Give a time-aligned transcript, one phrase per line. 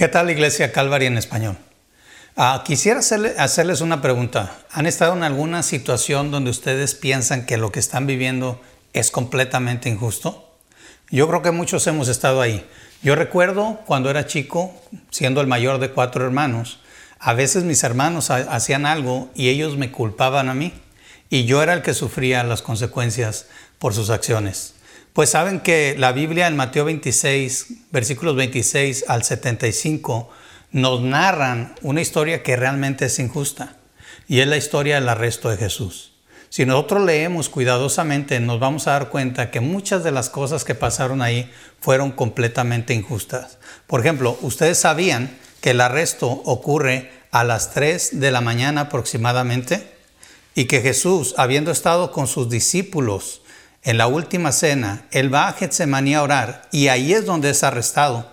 [0.00, 1.58] ¿Qué tal Iglesia Calvary en español?
[2.34, 4.56] Ah, quisiera hacerles una pregunta.
[4.72, 8.62] ¿Han estado en alguna situación donde ustedes piensan que lo que están viviendo
[8.94, 10.56] es completamente injusto?
[11.10, 12.66] Yo creo que muchos hemos estado ahí.
[13.02, 14.74] Yo recuerdo cuando era chico,
[15.10, 16.80] siendo el mayor de cuatro hermanos,
[17.18, 20.72] a veces mis hermanos hacían algo y ellos me culpaban a mí
[21.28, 23.48] y yo era el que sufría las consecuencias
[23.78, 24.76] por sus acciones.
[25.12, 30.30] Pues saben que la Biblia en Mateo 26, versículos 26 al 75,
[30.72, 33.76] nos narran una historia que realmente es injusta
[34.28, 36.12] y es la historia del arresto de Jesús.
[36.48, 40.74] Si nosotros leemos cuidadosamente, nos vamos a dar cuenta que muchas de las cosas que
[40.74, 41.50] pasaron ahí
[41.80, 43.58] fueron completamente injustas.
[43.86, 49.92] Por ejemplo, ustedes sabían que el arresto ocurre a las 3 de la mañana aproximadamente
[50.56, 53.42] y que Jesús, habiendo estado con sus discípulos
[53.82, 57.64] en la última cena, él va a Getsemaní a orar y ahí es donde es
[57.64, 58.30] arrestado.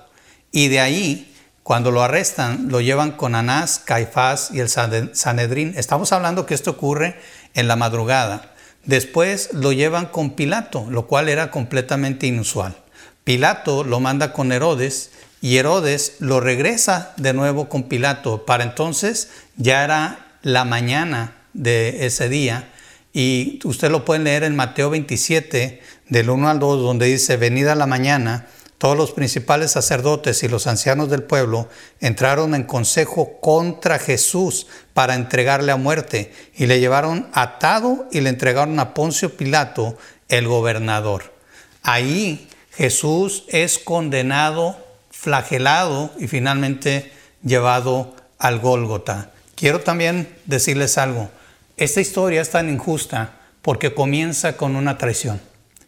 [0.52, 1.34] Y de ahí,
[1.64, 5.74] cuando lo arrestan, lo llevan con Anás, Caifás y el Sanedrín.
[5.78, 7.20] Estamos hablando que esto ocurre
[7.54, 8.54] en la madrugada.
[8.84, 12.76] Después lo llevan con Pilato, lo cual era completamente inusual.
[13.24, 18.46] Pilato lo manda con Herodes y Herodes lo regresa de nuevo con Pilato.
[18.46, 22.70] Para entonces ya era la mañana de ese día
[23.14, 27.76] y usted lo puede leer en Mateo 27, del 1 al 2, donde dice, venida
[27.76, 31.68] la mañana, todos los principales sacerdotes y los ancianos del pueblo
[32.00, 38.30] entraron en consejo contra Jesús para entregarle a muerte y le llevaron atado y le
[38.30, 39.98] entregaron a Poncio Pilato,
[40.30, 41.34] el gobernador.
[41.82, 44.78] Ahí Jesús es condenado,
[45.10, 47.12] flagelado y finalmente
[47.44, 49.32] llevado al Gólgota.
[49.56, 51.32] Quiero también decirles algo.
[51.78, 55.40] Esta historia es tan injusta porque comienza con una traición.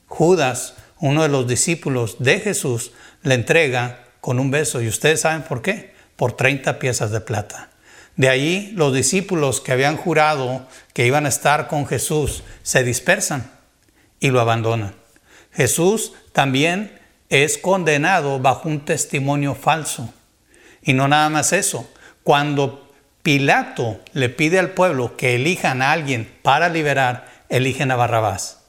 [0.06, 2.92] Judas, uno de los discípulos de Jesús,
[3.24, 4.82] le entrega con un beso.
[4.82, 5.96] ¿Y ustedes saben por qué?
[6.16, 7.72] Por 30 piezas de plata.
[8.18, 13.50] De ahí los discípulos que habían jurado que iban a estar con Jesús se dispersan
[14.20, 14.94] y lo abandonan.
[15.52, 17.00] Jesús también
[17.30, 20.14] es condenado bajo un testimonio falso.
[20.84, 21.90] Y no nada más eso.
[22.24, 22.89] Cuando
[23.24, 28.62] Pilato le pide al pueblo que elijan a alguien para liberar, eligen a Barrabás,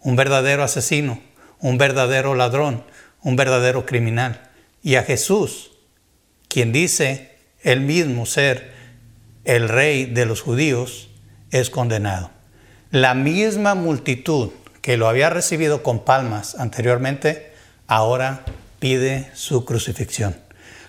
[0.00, 1.20] un verdadero asesino,
[1.60, 2.84] un verdadero ladrón,
[3.22, 4.50] un verdadero criminal.
[4.82, 5.72] Y a Jesús,
[6.48, 8.72] quien dice él mismo ser
[9.44, 11.08] el rey de los judíos,
[11.50, 12.30] es condenado.
[12.90, 14.50] La misma multitud
[14.82, 17.52] que lo había recibido con palmas anteriormente,
[17.86, 18.44] ahora
[18.78, 20.36] pide su crucifixión.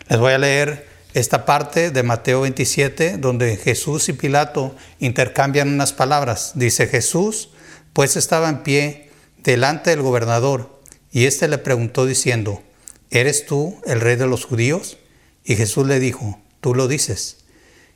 [0.07, 5.93] Les voy a leer esta parte de Mateo 27, donde Jesús y Pilato intercambian unas
[5.93, 6.51] palabras.
[6.55, 7.49] Dice Jesús,
[7.93, 9.09] pues estaba en pie
[9.43, 10.79] delante del gobernador,
[11.11, 12.61] y éste le preguntó diciendo,
[13.09, 14.97] ¿eres tú el rey de los judíos?
[15.43, 17.37] Y Jesús le dijo, tú lo dices.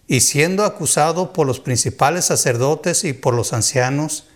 [0.08, 4.28] Y siendo acusado por los principales sacerdotes y por los ancianos,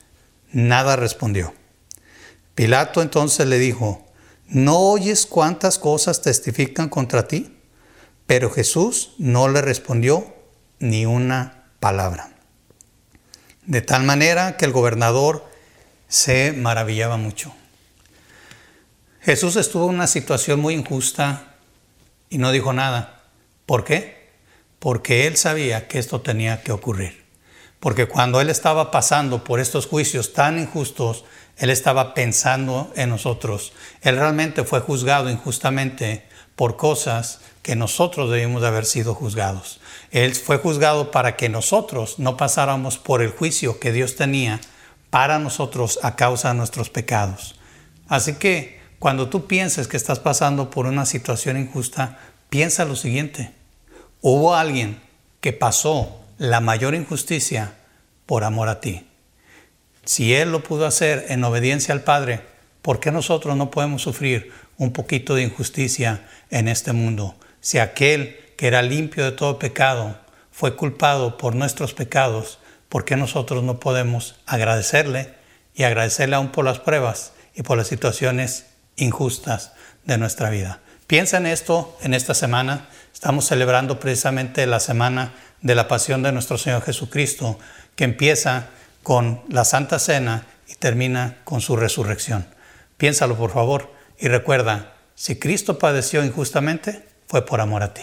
[0.52, 1.54] nada respondió.
[2.54, 4.06] Pilato entonces le dijo,
[4.48, 7.57] ¿no oyes cuántas cosas testifican contra ti?
[8.28, 10.36] Pero Jesús no le respondió
[10.80, 12.30] ni una palabra.
[13.66, 15.50] De tal manera que el gobernador
[16.08, 17.54] se maravillaba mucho.
[19.22, 21.56] Jesús estuvo en una situación muy injusta
[22.30, 23.24] y no dijo nada.
[23.66, 24.30] ¿Por qué?
[24.80, 27.26] Porque él sabía que esto tenía que ocurrir.
[27.80, 31.26] Porque cuando él estaba pasando por estos juicios tan injustos,
[31.58, 33.74] él estaba pensando en nosotros.
[34.02, 36.27] Él realmente fue juzgado injustamente
[36.58, 39.80] por cosas que nosotros debimos de haber sido juzgados.
[40.12, 44.60] Él fue juzgado para que nosotros no pasáramos por el juicio que Dios tenía
[45.12, 47.56] para nosotros a causa de nuestros pecados.
[48.10, 52.18] Así que cuando tú pienses que estás pasando por una situación injusta,
[52.50, 53.54] piensa lo siguiente.
[54.22, 55.00] Hubo alguien
[55.42, 57.76] que pasó la mayor injusticia
[58.26, 59.08] por amor a ti.
[60.06, 62.42] Si Él lo pudo hacer en obediencia al Padre,
[62.82, 67.36] ¿por qué nosotros no podemos sufrir un poquito de injusticia en este mundo?
[67.62, 70.18] Si aquel que era limpio de todo pecado
[70.52, 72.60] fue culpado por nuestros pecados,
[72.90, 75.34] ¿por qué nosotros no podemos agradecerle
[75.76, 78.66] y agradecerle aún por las pruebas y por las situaciones
[78.96, 79.74] injustas
[80.06, 80.80] de nuestra vida?
[81.06, 82.88] Piensa en esto en esta semana.
[83.14, 87.60] Estamos celebrando precisamente la semana de la pasión de nuestro Señor Jesucristo,
[87.96, 88.68] que empieza
[89.04, 92.46] con la Santa Cena y termina con su resurrección.
[92.98, 98.02] Piénsalo por favor y recuerda, si Cristo padeció injustamente, fue por amor a ti.